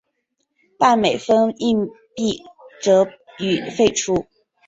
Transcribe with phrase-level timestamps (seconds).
[0.79, 2.41] 半美分硬币
[2.81, 3.05] 则
[3.37, 4.25] 予废除。